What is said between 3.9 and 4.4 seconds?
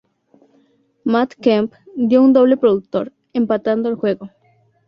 juego.